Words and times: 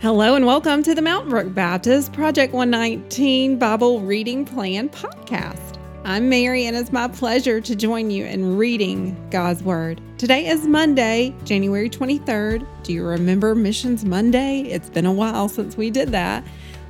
Hello 0.00 0.34
and 0.34 0.46
welcome 0.46 0.82
to 0.84 0.94
the 0.94 1.02
Mountain 1.02 1.28
Brook 1.28 1.52
Baptist 1.52 2.14
Project 2.14 2.54
119 2.54 3.58
Bible 3.58 4.00
Reading 4.00 4.46
Plan 4.46 4.88
podcast. 4.88 5.78
I'm 6.04 6.30
Mary 6.30 6.64
and 6.64 6.74
it's 6.74 6.90
my 6.90 7.06
pleasure 7.06 7.60
to 7.60 7.76
join 7.76 8.10
you 8.10 8.24
in 8.24 8.56
reading 8.56 9.14
God's 9.28 9.62
Word. 9.62 10.00
Today 10.16 10.46
is 10.46 10.66
Monday, 10.66 11.36
January 11.44 11.90
23rd. 11.90 12.66
Do 12.82 12.94
you 12.94 13.04
remember 13.04 13.54
Missions 13.54 14.06
Monday? 14.06 14.62
It's 14.62 14.88
been 14.88 15.04
a 15.04 15.12
while 15.12 15.50
since 15.50 15.76
we 15.76 15.90
did 15.90 16.12
that. 16.12 16.44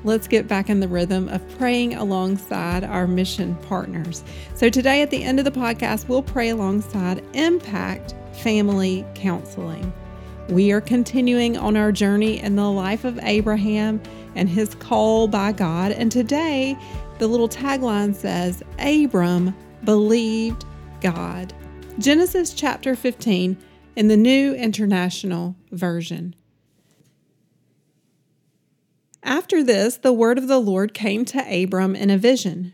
Let's 0.05 0.29
get 0.29 0.47
back 0.47 0.71
in 0.71 0.79
the 0.79 0.87
rhythm 0.87 1.29
of 1.31 1.43
praying 1.59 1.95
alongside 1.95 2.85
our 2.85 3.09
mission 3.09 3.57
partners. 3.57 4.23
So, 4.55 4.71
today 4.71 5.03
at 5.03 5.11
the 5.11 5.25
end 5.25 5.41
of 5.41 5.45
the 5.45 5.51
podcast, 5.51 6.07
we'll 6.07 6.23
pray 6.23 6.51
alongside 6.51 7.25
Impact 7.35 8.15
Family 8.35 9.05
Counseling. 9.17 9.93
We 10.51 10.73
are 10.73 10.81
continuing 10.81 11.57
on 11.57 11.77
our 11.77 11.93
journey 11.93 12.41
in 12.41 12.57
the 12.57 12.69
life 12.69 13.05
of 13.05 13.21
Abraham 13.23 14.03
and 14.35 14.49
his 14.49 14.75
call 14.75 15.29
by 15.29 15.53
God. 15.53 15.93
And 15.93 16.11
today, 16.11 16.77
the 17.21 17.29
little 17.29 17.49
tagline 17.49 18.17
says, 18.17 18.61
Abram 18.81 19.55
believed 19.85 20.65
God. 21.01 21.55
Genesis 22.01 22.53
chapter 22.53 22.97
15 22.97 23.59
in 23.95 24.09
the 24.09 24.17
New 24.17 24.53
International 24.55 25.55
Version. 25.71 26.35
After 29.23 29.63
this, 29.63 29.99
the 29.99 30.13
word 30.13 30.37
of 30.37 30.49
the 30.49 30.59
Lord 30.59 30.95
came 30.95 31.25
to 31.27 31.63
Abram 31.63 31.95
in 31.95 32.11
a 32.11 32.19
vision 32.19 32.73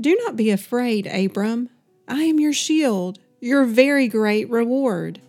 Do 0.00 0.16
not 0.24 0.36
be 0.36 0.48
afraid, 0.48 1.06
Abram. 1.06 1.68
I 2.08 2.22
am 2.22 2.40
your 2.40 2.54
shield, 2.54 3.18
your 3.40 3.64
very 3.66 4.08
great 4.08 4.48
reward. 4.48 5.20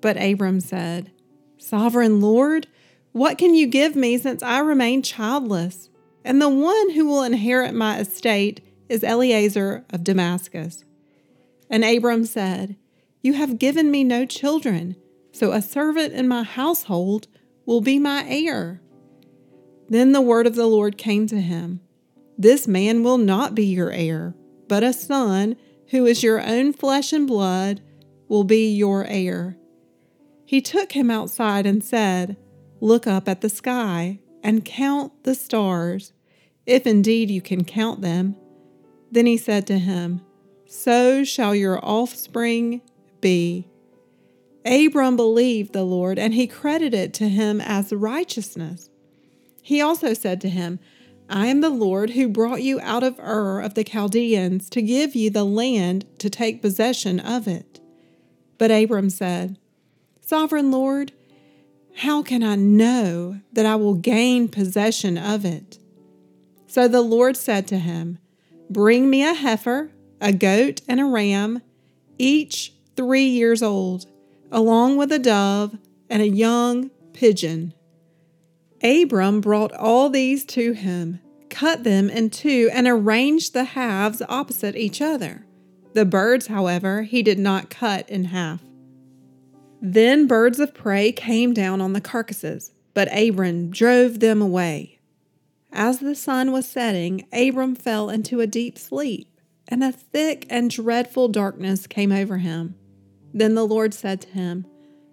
But 0.00 0.20
Abram 0.20 0.60
said, 0.60 1.12
Sovereign 1.60 2.20
Lord, 2.20 2.66
what 3.12 3.36
can 3.36 3.54
you 3.54 3.66
give 3.66 3.94
me 3.94 4.16
since 4.16 4.42
I 4.42 4.60
remain 4.60 5.02
childless? 5.02 5.90
And 6.24 6.40
the 6.40 6.48
one 6.48 6.90
who 6.90 7.06
will 7.06 7.22
inherit 7.22 7.74
my 7.74 7.98
estate 7.98 8.64
is 8.88 9.04
Eliezer 9.04 9.84
of 9.90 10.02
Damascus. 10.02 10.84
And 11.68 11.84
Abram 11.84 12.24
said, 12.24 12.76
You 13.22 13.34
have 13.34 13.58
given 13.58 13.90
me 13.90 14.04
no 14.04 14.24
children, 14.24 14.96
so 15.32 15.52
a 15.52 15.60
servant 15.60 16.14
in 16.14 16.26
my 16.26 16.42
household 16.44 17.28
will 17.66 17.82
be 17.82 17.98
my 17.98 18.24
heir. 18.26 18.80
Then 19.88 20.12
the 20.12 20.22
word 20.22 20.46
of 20.46 20.54
the 20.54 20.66
Lord 20.66 20.96
came 20.96 21.26
to 21.26 21.40
him 21.40 21.80
This 22.38 22.66
man 22.66 23.02
will 23.02 23.18
not 23.18 23.54
be 23.54 23.66
your 23.66 23.90
heir, 23.90 24.34
but 24.66 24.82
a 24.82 24.92
son 24.92 25.56
who 25.90 26.06
is 26.06 26.22
your 26.22 26.40
own 26.40 26.72
flesh 26.72 27.12
and 27.12 27.26
blood 27.26 27.82
will 28.28 28.44
be 28.44 28.72
your 28.72 29.04
heir. 29.04 29.59
He 30.50 30.60
took 30.60 30.90
him 30.90 31.12
outside 31.12 31.64
and 31.64 31.84
said, 31.84 32.36
Look 32.80 33.06
up 33.06 33.28
at 33.28 33.40
the 33.40 33.48
sky 33.48 34.18
and 34.42 34.64
count 34.64 35.12
the 35.22 35.36
stars, 35.36 36.12
if 36.66 36.88
indeed 36.88 37.30
you 37.30 37.40
can 37.40 37.62
count 37.62 38.00
them. 38.00 38.34
Then 39.12 39.26
he 39.26 39.36
said 39.36 39.64
to 39.68 39.78
him, 39.78 40.22
So 40.66 41.22
shall 41.22 41.54
your 41.54 41.78
offspring 41.84 42.80
be. 43.20 43.68
Abram 44.64 45.14
believed 45.14 45.72
the 45.72 45.84
Lord, 45.84 46.18
and 46.18 46.34
he 46.34 46.48
credited 46.48 47.14
to 47.14 47.28
him 47.28 47.60
as 47.60 47.92
righteousness. 47.92 48.90
He 49.62 49.80
also 49.80 50.14
said 50.14 50.40
to 50.40 50.48
him, 50.48 50.80
I 51.28 51.46
am 51.46 51.60
the 51.60 51.70
Lord 51.70 52.10
who 52.10 52.28
brought 52.28 52.64
you 52.64 52.80
out 52.80 53.04
of 53.04 53.20
Ur 53.20 53.60
of 53.60 53.74
the 53.74 53.84
Chaldeans 53.84 54.68
to 54.70 54.82
give 54.82 55.14
you 55.14 55.30
the 55.30 55.44
land 55.44 56.06
to 56.18 56.28
take 56.28 56.60
possession 56.60 57.20
of 57.20 57.46
it. 57.46 57.78
But 58.58 58.72
Abram 58.72 59.10
said, 59.10 59.56
Sovereign 60.30 60.70
Lord, 60.70 61.10
how 61.92 62.22
can 62.22 62.44
I 62.44 62.54
know 62.54 63.40
that 63.52 63.66
I 63.66 63.74
will 63.74 63.94
gain 63.94 64.46
possession 64.46 65.18
of 65.18 65.44
it? 65.44 65.80
So 66.68 66.86
the 66.86 67.00
Lord 67.00 67.36
said 67.36 67.66
to 67.66 67.78
him, 67.80 68.18
Bring 68.70 69.10
me 69.10 69.24
a 69.24 69.34
heifer, 69.34 69.90
a 70.20 70.32
goat, 70.32 70.82
and 70.86 71.00
a 71.00 71.04
ram, 71.04 71.62
each 72.16 72.72
three 72.94 73.24
years 73.24 73.60
old, 73.60 74.06
along 74.52 74.98
with 74.98 75.10
a 75.10 75.18
dove 75.18 75.76
and 76.08 76.22
a 76.22 76.28
young 76.28 76.92
pigeon. 77.12 77.74
Abram 78.84 79.40
brought 79.40 79.72
all 79.72 80.08
these 80.08 80.44
to 80.44 80.74
him, 80.74 81.18
cut 81.48 81.82
them 81.82 82.08
in 82.08 82.30
two, 82.30 82.70
and 82.72 82.86
arranged 82.86 83.52
the 83.52 83.64
halves 83.64 84.22
opposite 84.28 84.76
each 84.76 85.02
other. 85.02 85.44
The 85.94 86.04
birds, 86.04 86.46
however, 86.46 87.02
he 87.02 87.24
did 87.24 87.40
not 87.40 87.68
cut 87.68 88.08
in 88.08 88.26
half. 88.26 88.60
Then 89.80 90.26
birds 90.26 90.60
of 90.60 90.74
prey 90.74 91.10
came 91.10 91.54
down 91.54 91.80
on 91.80 91.94
the 91.94 92.00
carcasses, 92.00 92.72
but 92.92 93.08
Abram 93.16 93.70
drove 93.70 94.20
them 94.20 94.42
away. 94.42 94.98
As 95.72 96.00
the 96.00 96.14
sun 96.14 96.52
was 96.52 96.68
setting, 96.68 97.26
Abram 97.32 97.74
fell 97.74 98.10
into 98.10 98.40
a 98.40 98.46
deep 98.46 98.76
sleep, 98.76 99.40
and 99.68 99.82
a 99.82 99.92
thick 99.92 100.46
and 100.50 100.68
dreadful 100.68 101.28
darkness 101.28 101.86
came 101.86 102.12
over 102.12 102.38
him. 102.38 102.74
Then 103.32 103.54
the 103.54 103.66
Lord 103.66 103.94
said 103.94 104.20
to 104.22 104.28
him, 104.28 104.66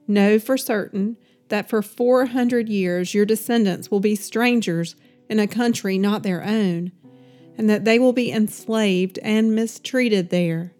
Know 0.07 0.39
for 0.39 0.57
certain 0.57 1.17
that 1.49 1.69
for 1.69 1.81
four 1.81 2.25
hundred 2.25 2.67
years 2.67 3.13
your 3.13 3.25
descendants 3.25 3.89
will 3.89 3.99
be 3.99 4.15
strangers 4.15 4.95
in 5.29 5.39
a 5.39 5.47
country 5.47 5.97
not 5.97 6.23
their 6.23 6.43
own, 6.43 6.91
and 7.57 7.69
that 7.69 7.85
they 7.85 7.99
will 7.99 8.13
be 8.13 8.31
enslaved 8.31 9.19
and 9.19 9.55
mistreated 9.55 10.29
there 10.29 10.73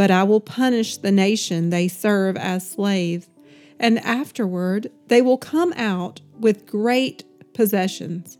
but 0.00 0.10
I 0.10 0.22
will 0.22 0.40
punish 0.40 0.96
the 0.96 1.12
nation 1.12 1.68
they 1.68 1.86
serve 1.86 2.34
as 2.38 2.66
slaves, 2.66 3.28
and 3.78 3.98
afterward 3.98 4.90
they 5.08 5.20
will 5.20 5.36
come 5.36 5.74
out 5.74 6.22
with 6.38 6.64
great 6.64 7.22
possessions. 7.52 8.38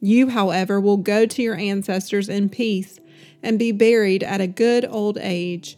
You, 0.00 0.30
however, 0.30 0.80
will 0.80 0.96
go 0.96 1.26
to 1.26 1.42
your 1.42 1.56
ancestors 1.56 2.30
in 2.30 2.48
peace 2.48 2.98
and 3.42 3.58
be 3.58 3.70
buried 3.70 4.22
at 4.22 4.40
a 4.40 4.46
good 4.46 4.86
old 4.88 5.18
age. 5.18 5.76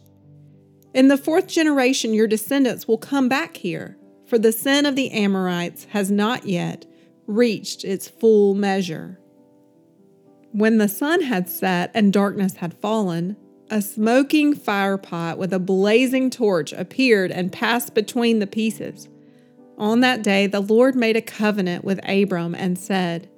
In 0.93 1.09
the 1.09 1.17
fourth 1.17 1.47
generation, 1.47 2.13
your 2.13 2.27
descendants 2.27 2.87
will 2.87 2.97
come 2.97 3.27
back 3.27 3.57
here, 3.57 3.97
for 4.25 4.39
the 4.39 4.53
sin 4.53 4.85
of 4.85 4.95
the 4.95 5.11
Amorites 5.11 5.87
has 5.89 6.09
not 6.09 6.45
yet 6.45 6.85
reached 7.27 7.83
its 7.83 8.07
full 8.07 8.55
measure. 8.55 9.19
When 10.53 10.77
the 10.77 10.87
sun 10.87 11.23
had 11.23 11.49
set 11.49 11.91
and 11.93 12.13
darkness 12.13 12.55
had 12.55 12.73
fallen, 12.75 13.35
a 13.71 13.81
smoking 13.81 14.53
firepot 14.53 15.37
with 15.37 15.53
a 15.53 15.59
blazing 15.59 16.29
torch 16.29 16.73
appeared 16.73 17.31
and 17.31 17.53
passed 17.53 17.95
between 17.95 18.39
the 18.39 18.45
pieces. 18.45 19.07
On 19.77 20.01
that 20.01 20.21
day, 20.21 20.45
the 20.45 20.59
Lord 20.59 20.93
made 20.93 21.15
a 21.15 21.21
covenant 21.21 21.85
with 21.85 21.99
Abram 22.07 22.53
and 22.53 22.77
said, 22.77 23.29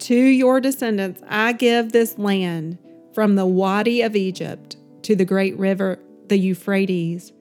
To 0.00 0.14
your 0.14 0.58
descendants 0.58 1.22
I 1.28 1.52
give 1.52 1.92
this 1.92 2.18
land 2.18 2.78
from 3.12 3.36
the 3.36 3.46
Wadi 3.46 4.00
of 4.00 4.16
Egypt 4.16 4.78
to 5.02 5.14
the 5.14 5.26
great 5.26 5.56
river, 5.58 5.98
the 6.28 6.38
Euphrates, 6.38 7.32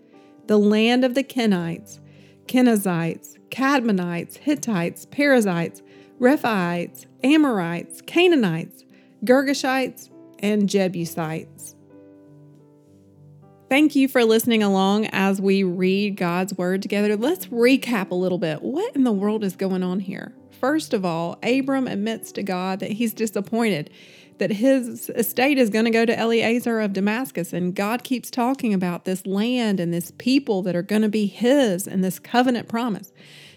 the 0.47 0.59
land 0.59 1.05
of 1.05 1.15
the 1.15 1.23
Kenites, 1.23 1.99
Kenizzites, 2.47 3.37
Kadmonites, 3.49 4.35
Hittites, 4.37 5.05
Perizzites, 5.05 5.81
Rephaites, 6.19 7.05
Amorites, 7.23 8.01
Canaanites, 8.01 8.83
Girgashites, 9.23 10.09
and 10.39 10.67
Jebusites. 10.67 11.72
Thank 13.73 13.95
you 13.95 14.07
for 14.07 14.23
listening 14.23 14.61
along 14.61 15.07
as 15.07 15.41
we 15.41 15.63
read 15.63 16.15
God's 16.15 16.53
Word 16.53 16.83
together. 16.83 17.17
Let's 17.17 17.47
recap 17.47 18.11
a 18.11 18.13
little 18.13 18.37
bit. 18.37 18.61
What 18.61 18.95
in 18.95 19.03
the 19.03 19.11
world 19.11 19.43
is 19.43 19.55
going 19.55 19.81
on 19.81 19.99
here? 19.99 20.31
First 20.51 20.93
of 20.93 21.03
all, 21.03 21.39
Abram 21.41 21.87
admits 21.87 22.31
to 22.33 22.43
God 22.43 22.79
that 22.81 22.91
he's 22.91 23.15
disappointed 23.15 23.89
that 24.37 24.51
his 24.51 25.09
estate 25.09 25.57
is 25.57 25.71
going 25.71 25.85
to 25.85 25.91
go 25.91 26.05
to 26.05 26.15
Eliezer 26.15 26.81
of 26.81 26.93
Damascus. 26.93 27.51
And 27.51 27.73
God 27.73 28.03
keeps 28.03 28.29
talking 28.29 28.75
about 28.75 29.05
this 29.05 29.25
land 29.25 29.79
and 29.79 29.91
this 29.91 30.11
people 30.19 30.61
that 30.61 30.75
are 30.75 30.83
going 30.83 31.01
to 31.01 31.09
be 31.09 31.25
his 31.25 31.87
and 31.87 32.03
this 32.03 32.19
covenant 32.19 32.67
promise. 32.67 33.11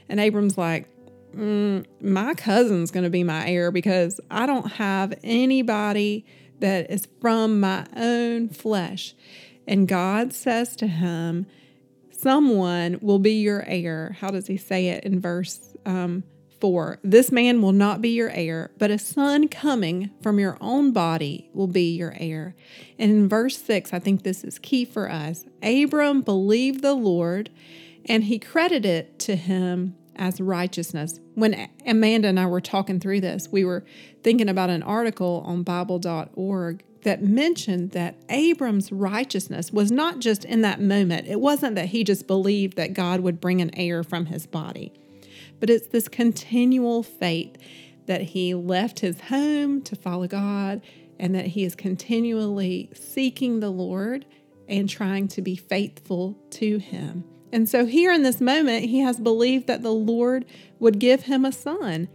And 0.09 0.19
Abram's 0.19 0.57
like, 0.57 0.89
mm, 1.37 1.85
My 2.01 2.33
cousin's 2.33 2.91
going 2.91 3.05
to 3.05 3.11
be 3.11 3.23
my 3.23 3.47
heir 3.47 3.71
because 3.71 4.19
I 4.31 4.47
don't 4.47 4.73
have 4.73 5.13
anybody 5.23 6.25
that 6.61 6.91
is 6.91 7.07
from 7.21 7.61
my 7.61 7.87
own 7.95 8.49
flesh. 8.49 9.15
And 9.67 9.89
God 9.89 10.33
says 10.33 10.77
to 10.77 10.87
him, 10.87 11.47
Someone 12.11 12.99
will 13.03 13.19
be 13.19 13.41
your 13.41 13.63
heir. 13.67 14.17
How 14.21 14.31
does 14.31 14.47
he 14.47 14.57
say 14.57 14.89
it 14.89 15.05
in 15.05 15.21
verse 15.21 15.77
um, 15.85 16.25
4? 16.61 16.99
This 17.05 17.31
man 17.31 17.61
will 17.61 17.73
not 17.73 18.01
be 18.01 18.09
your 18.11 18.31
heir, 18.31 18.71
but 18.79 18.91
a 18.91 18.99
son 18.99 19.49
coming 19.49 20.11
from 20.23 20.39
your 20.39 20.57
own 20.61 20.93
body 20.93 21.51
will 21.53 21.67
be 21.67 21.95
your 21.95 22.15
heir. 22.17 22.55
And 22.99 23.11
in 23.11 23.29
verse 23.29 23.59
6, 23.59 23.93
I 23.93 23.99
think 23.99 24.23
this 24.23 24.45
is 24.45 24.59
key 24.59 24.87
for 24.87 25.11
us. 25.11 25.45
Abram 25.63 26.23
believed 26.23 26.81
the 26.81 26.95
Lord, 26.95 27.51
and 28.07 28.25
he 28.25 28.39
credited 28.39 28.87
it 28.87 29.19
to 29.21 29.37
him 29.37 29.95
as 30.17 30.41
righteousness. 30.41 31.21
When 31.35 31.69
Amanda 31.87 32.29
and 32.29 32.41
I 32.41 32.47
were 32.47 32.61
talking 32.61 33.01
through 33.01 33.21
this, 33.21 33.49
we 33.51 33.65
were 33.65 33.85
thinking 34.23 34.49
about 34.49 34.71
an 34.71 34.83
article 34.83 35.43
on 35.47 35.63
Bible.org 35.63 36.85
that 37.03 37.23
mentioned 37.23 37.93
that 37.93 38.17
Abram's 38.29 38.91
righteousness 38.91 39.73
was 39.73 39.93
not 39.93 40.19
just 40.19 40.45
in 40.45 40.63
that 40.63 40.81
moment. 40.81 41.29
It 41.29 41.41
wasn't 41.41 41.77
that 41.77 41.87
he 41.87 42.03
just 42.03 42.27
believed 42.27 42.77
that 42.77 42.95
God 42.95 43.21
would 43.21 43.41
bring 43.41 43.61
an 43.61 43.71
heir 43.75 44.03
from 44.03 44.27
his 44.27 44.47
body, 44.47 44.93
but 45.61 45.71
it's 45.71 45.87
this 45.87 46.09
continual 46.09 47.03
faith 47.03 47.57
that 48.07 48.23
he 48.23 48.55
left 48.55 49.01
his 49.01 49.21
home 49.21 49.83
to 49.83 49.95
follow 49.95 50.27
God 50.27 50.83
and 51.19 51.35
that 51.35 51.47
he 51.47 51.65
is 51.65 51.75
continually 51.75 52.91
seeking 52.95 53.61
the 53.61 53.71
Lord 53.71 54.27
and 54.69 54.89
trying 54.89 55.29
to 55.29 55.43
be 55.43 55.57
faithful 55.57 56.37
to 56.51 56.79
him. 56.79 57.25
And 57.53 57.69
so, 57.69 57.87
here 57.87 58.13
in 58.13 58.23
this 58.23 58.41
moment, 58.41 58.87
he 58.87 59.01
has 59.01 59.21
believed 59.21 59.67
that 59.67 59.83
the 59.83 59.93
Lord 59.93 60.45
would 60.79 60.99
give 60.99 61.23
him 61.23 61.45
a 61.45 61.53
son. 61.53 62.09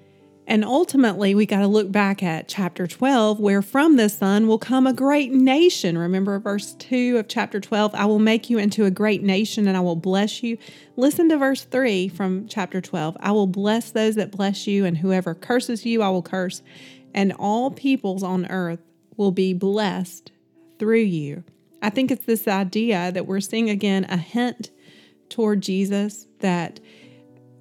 And 0.48 0.66
ultimately, 0.66 1.33
we 1.33 1.45
got 1.45 1.60
to 1.60 1.68
look 1.68 1.92
back 1.92 2.22
at 2.22 2.48
chapter 2.48 2.86
12, 2.86 3.39
where 3.39 3.62
from 3.62 3.95
this 3.95 4.18
son 4.18 4.48
will 4.48 4.57
come 4.57 4.86
a 4.86 4.92
great 4.92 5.31
nation. 5.31 5.98
Remember 5.98 6.39
verse 6.39 6.74
2 6.74 7.18
of 7.18 7.28
chapter 7.28 7.60
12 7.60 7.95
I 7.95 8.06
will 8.06 8.19
make 8.19 8.50
you 8.50 8.57
into 8.57 8.83
a 8.83 8.92
great 8.92 9.24
nation 9.24 9.68
and 9.68 9.78
I 9.78 9.81
will 9.81 9.95
bless 9.95 10.44
you. 10.44 10.57
Listen 10.98 11.30
to 11.30 11.38
verse 11.38 11.63
3 11.63 12.10
from 12.10 12.48
chapter 12.48 12.81
12 12.81 13.16
I 13.19 13.31
will 13.31 13.48
bless 13.48 13.92
those 13.92 14.16
that 14.16 14.31
bless 14.31 14.68
you, 14.68 14.83
and 14.83 14.98
whoever 14.98 15.33
curses 15.33 15.86
you, 15.86 16.01
I 16.01 16.10
will 16.10 16.24
curse. 16.24 16.62
And 17.13 17.33
all 17.39 17.72
peoples 17.72 18.24
on 18.24 18.45
earth 18.48 18.81
will 19.16 19.31
be 19.31 19.54
blessed 19.54 20.31
through 20.80 21.01
you. 21.01 21.44
I 21.81 21.89
think 21.89 22.12
it's 22.12 22.25
this 22.25 22.48
idea 22.48 23.12
that 23.12 23.25
we're 23.25 23.39
seeing 23.39 23.69
again 23.69 24.06
a 24.10 24.18
hint 24.18 24.72
toward 25.31 25.62
Jesus 25.62 26.28
that 26.39 26.80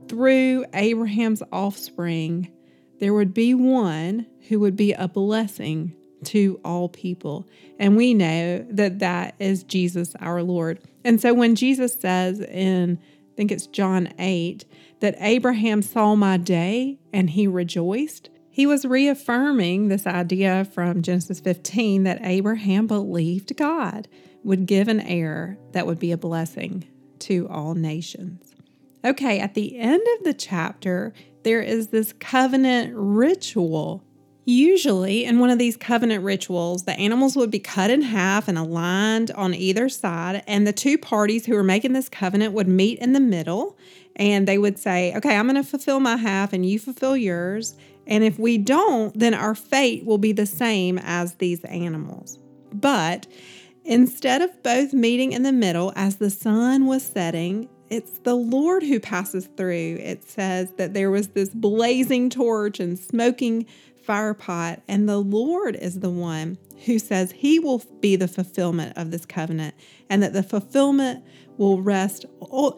through 0.09 0.67
Abraham's 0.75 1.43
offspring, 1.53 2.51
there 2.99 3.15
would 3.15 3.33
be 3.33 3.55
one 3.55 4.27
who 4.49 4.61
would 4.61 4.77
be 4.77 4.93
a 4.93 5.09
blessing 5.09 5.95
to 6.25 6.61
all 6.65 6.89
people. 6.89 7.49
And 7.79 7.97
we 7.97 8.13
know 8.13 8.67
that 8.71 8.99
that 8.99 9.37
is 9.39 9.63
Jesus 9.63 10.15
our 10.21 10.43
Lord. 10.43 10.81
And 11.05 11.21
so 11.21 11.33
when 11.33 11.55
Jesus 11.55 11.95
says 11.95 12.41
in, 12.41 12.99
I 13.01 13.37
think 13.37 13.53
it's 13.53 13.67
John 13.67 14.13
8, 14.19 14.65
that 15.01 15.15
Abraham 15.19 15.81
saw 15.81 16.15
my 16.15 16.37
day 16.37 16.99
and 17.13 17.31
he 17.31 17.47
rejoiced, 17.47 18.29
he 18.51 18.67
was 18.67 18.85
reaffirming 18.85 19.89
this 19.89 20.07
idea 20.07 20.67
from 20.67 21.03
Genesis 21.03 21.41
15 21.41 22.03
that 22.03 22.21
Abraham 22.23 22.87
believed 22.87 23.57
God 23.57 24.09
would 24.43 24.67
give 24.67 24.89
an 24.89 25.01
heir 25.01 25.57
that 25.73 25.87
would 25.87 25.99
be 25.99 26.13
a 26.13 26.19
blessing 26.19 26.85
to 27.21 27.49
all 27.49 27.75
nations. 27.75 28.55
Okay, 29.05 29.41
at 29.41 29.55
the 29.55 29.79
end 29.79 30.03
of 30.19 30.25
the 30.25 30.35
chapter, 30.35 31.13
there 31.43 31.63
is 31.63 31.89
this 31.89 32.13
covenant 32.13 32.93
ritual. 32.95 34.05
Usually, 34.45 35.25
in 35.25 35.39
one 35.39 35.51
of 35.51 35.59
these 35.59 35.77
covenant 35.77 36.25
rituals, 36.25 36.85
the 36.85 36.99
animals 36.99 37.37
would 37.37 37.51
be 37.51 37.61
cut 37.61 37.91
in 37.91 38.03
half 38.03 38.49
and 38.49 38.59
aligned 38.59 39.31
on 39.33 39.55
either 39.55 39.89
side, 39.89 40.43
and 40.47 40.67
the 40.67 40.73
two 40.73 40.99
parties 40.99 41.47
who 41.47 41.55
were 41.55 41.63
making 41.63 41.93
this 41.93 42.09
covenant 42.09 42.53
would 42.53 42.69
meet 42.69 42.99
in 42.99 43.13
the 43.13 43.21
middle 43.21 43.77
and 44.21 44.47
they 44.47 44.59
would 44.59 44.79
say, 44.79 45.15
Okay, 45.17 45.35
I'm 45.35 45.47
going 45.47 45.57
to 45.57 45.69
fulfill 45.69 45.99
my 45.99 46.17
half 46.17 46.53
and 46.53 46.65
you 46.65 46.79
fulfill 46.79 47.17
yours. 47.17 47.75
And 48.07 48.23
if 48.23 48.39
we 48.39 48.59
don't, 48.59 49.19
then 49.19 49.35
our 49.35 49.55
fate 49.55 50.05
will 50.05 50.19
be 50.19 50.33
the 50.33 50.47
same 50.47 50.99
as 50.99 51.35
these 51.37 51.65
animals. 51.65 52.39
But 52.73 53.27
instead 53.91 54.41
of 54.41 54.63
both 54.63 54.95
meeting 54.95 55.33
in 55.33 55.43
the 55.43 55.53
middle 55.53 55.93
as 55.97 56.17
the 56.17 56.31
sun 56.31 56.87
was 56.87 57.03
setting, 57.03 57.69
it's 57.91 58.21
the 58.21 58.37
Lord 58.37 58.85
who 58.85 59.01
passes 59.01 59.49
through. 59.57 59.99
It 60.01 60.23
says 60.23 60.73
that 60.75 60.95
there 60.95 61.11
was 61.11 61.29
this 61.29 61.49
blazing 61.49 62.31
torch 62.31 62.79
and 62.79 62.97
smoking 62.97 63.67
fire 64.05 64.33
pot, 64.33 64.81
and 64.87 65.09
the 65.09 65.19
Lord 65.19 65.75
is 65.75 65.99
the 65.99 66.09
one 66.09 66.57
who 66.87 67.01
says 67.01 67.33
he 67.33 67.59
will 67.59 67.83
be 68.01 68.15
the 68.15 68.29
fulfillment 68.29 68.97
of 68.97 69.11
this 69.11 69.27
covenant 69.27 69.75
and 70.09 70.23
that 70.23 70.33
the 70.33 70.45
fulfillment 70.45 71.25
will 71.59 71.83
rest 71.83 72.25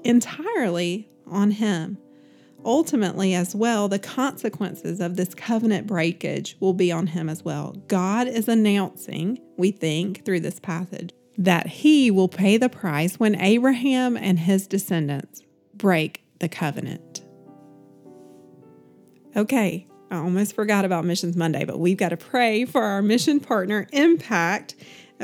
entirely 0.02 1.08
on 1.26 1.50
him. 1.52 1.98
Ultimately, 2.64 3.34
as 3.34 3.54
well, 3.54 3.88
the 3.88 3.98
consequences 3.98 5.00
of 5.00 5.16
this 5.16 5.34
covenant 5.34 5.86
breakage 5.86 6.56
will 6.60 6.74
be 6.74 6.92
on 6.92 7.08
him 7.08 7.28
as 7.28 7.44
well. 7.44 7.72
God 7.88 8.28
is 8.28 8.48
announcing, 8.48 9.40
we 9.56 9.72
think, 9.72 10.24
through 10.24 10.40
this 10.40 10.60
passage, 10.60 11.12
that 11.38 11.66
he 11.66 12.10
will 12.10 12.28
pay 12.28 12.56
the 12.56 12.68
price 12.68 13.18
when 13.18 13.40
Abraham 13.40 14.16
and 14.16 14.38
his 14.38 14.66
descendants 14.66 15.42
break 15.74 16.22
the 16.38 16.48
covenant. 16.48 17.22
Okay, 19.34 19.88
I 20.10 20.16
almost 20.16 20.54
forgot 20.54 20.84
about 20.84 21.04
Missions 21.04 21.36
Monday, 21.36 21.64
but 21.64 21.80
we've 21.80 21.96
got 21.96 22.10
to 22.10 22.16
pray 22.16 22.64
for 22.64 22.82
our 22.82 23.00
mission 23.00 23.40
partner, 23.40 23.88
Impact 23.92 24.76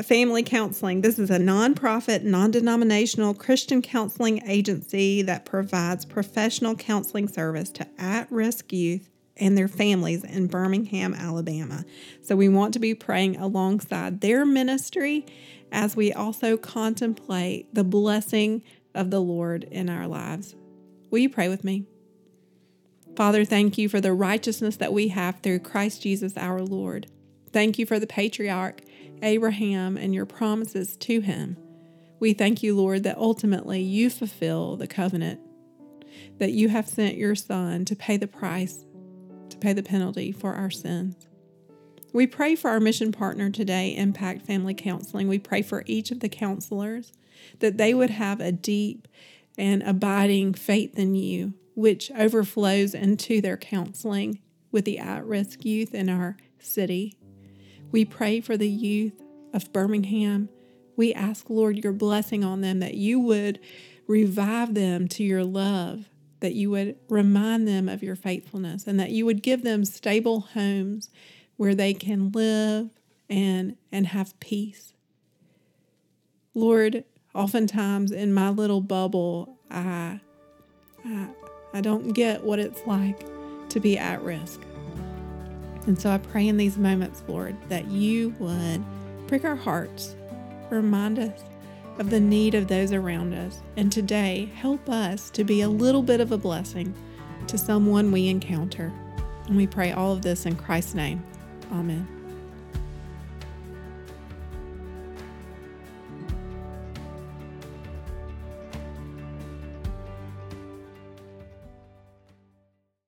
Family 0.03 0.43
Counseling. 0.43 1.01
This 1.01 1.19
is 1.19 1.29
a 1.29 1.39
nonprofit, 1.39 2.23
non 2.23 2.51
denominational 2.51 3.33
Christian 3.33 3.81
counseling 3.81 4.41
agency 4.47 5.21
that 5.23 5.45
provides 5.45 6.05
professional 6.05 6.75
counseling 6.75 7.27
service 7.27 7.69
to 7.71 7.87
at 7.97 8.31
risk 8.31 8.71
youth 8.71 9.09
and 9.37 9.57
their 9.57 9.67
families 9.67 10.23
in 10.23 10.47
Birmingham, 10.47 11.13
Alabama. 11.13 11.85
So 12.21 12.35
we 12.35 12.49
want 12.49 12.73
to 12.73 12.79
be 12.79 12.93
praying 12.93 13.37
alongside 13.37 14.21
their 14.21 14.45
ministry 14.45 15.25
as 15.71 15.95
we 15.95 16.13
also 16.13 16.57
contemplate 16.57 17.73
the 17.73 17.83
blessing 17.83 18.63
of 18.95 19.11
the 19.11 19.21
Lord 19.21 19.63
in 19.65 19.89
our 19.89 20.07
lives. 20.07 20.55
Will 21.09 21.19
you 21.19 21.29
pray 21.29 21.49
with 21.49 21.63
me? 21.63 21.85
Father, 23.15 23.43
thank 23.43 23.77
you 23.77 23.89
for 23.89 23.99
the 23.99 24.13
righteousness 24.13 24.77
that 24.77 24.93
we 24.93 25.09
have 25.09 25.39
through 25.41 25.59
Christ 25.59 26.03
Jesus 26.03 26.37
our 26.37 26.61
Lord. 26.61 27.07
Thank 27.51 27.79
you 27.79 27.85
for 27.85 27.99
the 27.99 28.07
patriarch 28.07 28.81
Abraham 29.21 29.97
and 29.97 30.13
your 30.13 30.25
promises 30.25 30.95
to 30.97 31.21
him. 31.21 31.57
We 32.19 32.33
thank 32.33 32.61
you, 32.63 32.75
Lord, 32.75 33.03
that 33.03 33.17
ultimately 33.17 33.81
you 33.81 34.09
fulfill 34.09 34.75
the 34.75 34.87
covenant, 34.87 35.39
that 36.37 36.51
you 36.51 36.69
have 36.69 36.87
sent 36.87 37.17
your 37.17 37.35
Son 37.35 37.85
to 37.85 37.95
pay 37.95 38.17
the 38.17 38.27
price, 38.27 38.85
to 39.49 39.57
pay 39.57 39.73
the 39.73 39.83
penalty 39.83 40.31
for 40.31 40.53
our 40.53 40.69
sins. 40.69 41.27
We 42.11 42.25
pray 42.25 42.55
for 42.55 42.71
our 42.71 42.79
mission 42.79 43.11
partner 43.11 43.49
today, 43.49 43.95
Impact 43.95 44.41
Family 44.41 44.73
Counseling. 44.73 45.27
We 45.27 45.39
pray 45.39 45.61
for 45.61 45.83
each 45.85 46.11
of 46.11 46.21
the 46.21 46.29
counselors 46.29 47.13
that 47.59 47.77
they 47.77 47.93
would 47.93 48.09
have 48.09 48.41
a 48.41 48.51
deep 48.51 49.07
and 49.57 49.83
abiding 49.83 50.55
faith 50.55 50.97
in 50.97 51.13
you, 51.13 51.53
which 51.75 52.11
overflows 52.17 52.93
into 52.93 53.41
their 53.41 53.57
counseling 53.57 54.39
with 54.71 54.85
the 54.85 54.97
at 54.97 55.25
risk 55.25 55.63
youth 55.63 55.93
in 55.93 56.09
our 56.09 56.35
city. 56.59 57.15
We 57.91 58.05
pray 58.05 58.41
for 58.41 58.57
the 58.57 58.69
youth 58.69 59.21
of 59.53 59.71
Birmingham. 59.73 60.49
We 60.95 61.13
ask, 61.13 61.49
Lord, 61.49 61.83
your 61.83 61.93
blessing 61.93 62.43
on 62.43 62.61
them, 62.61 62.79
that 62.79 62.95
you 62.95 63.19
would 63.19 63.59
revive 64.07 64.73
them 64.73 65.07
to 65.07 65.23
your 65.23 65.43
love, 65.43 66.09
that 66.39 66.53
you 66.53 66.69
would 66.71 66.97
remind 67.09 67.67
them 67.67 67.89
of 67.89 68.03
your 68.03 68.15
faithfulness, 68.15 68.85
and 68.85 68.99
that 68.99 69.11
you 69.11 69.25
would 69.25 69.41
give 69.41 69.63
them 69.63 69.85
stable 69.85 70.41
homes 70.41 71.09
where 71.57 71.75
they 71.75 71.93
can 71.93 72.31
live 72.31 72.89
and, 73.29 73.75
and 73.91 74.07
have 74.07 74.39
peace. 74.39 74.93
Lord, 76.53 77.03
oftentimes 77.33 78.11
in 78.11 78.33
my 78.33 78.49
little 78.49 78.81
bubble, 78.81 79.57
I, 79.69 80.19
I, 81.05 81.27
I 81.73 81.81
don't 81.81 82.13
get 82.13 82.43
what 82.43 82.59
it's 82.59 82.85
like 82.85 83.25
to 83.69 83.79
be 83.79 83.97
at 83.97 84.21
risk. 84.23 84.61
And 85.87 85.99
so 85.99 86.11
I 86.11 86.17
pray 86.17 86.47
in 86.47 86.57
these 86.57 86.77
moments, 86.77 87.23
Lord, 87.27 87.55
that 87.69 87.87
you 87.87 88.35
would 88.39 88.83
prick 89.27 89.45
our 89.45 89.55
hearts, 89.55 90.15
remind 90.69 91.19
us 91.19 91.41
of 91.97 92.09
the 92.09 92.19
need 92.19 92.55
of 92.55 92.67
those 92.67 92.93
around 92.93 93.33
us, 93.33 93.61
and 93.75 93.91
today 93.91 94.51
help 94.55 94.89
us 94.89 95.29
to 95.31 95.43
be 95.43 95.61
a 95.61 95.69
little 95.69 96.03
bit 96.03 96.21
of 96.21 96.31
a 96.31 96.37
blessing 96.37 96.93
to 97.47 97.57
someone 97.57 98.11
we 98.11 98.27
encounter. 98.27 98.91
And 99.47 99.57
we 99.57 99.67
pray 99.67 99.91
all 99.91 100.13
of 100.13 100.21
this 100.21 100.45
in 100.45 100.55
Christ's 100.55 100.95
name. 100.95 101.23
Amen. 101.71 102.18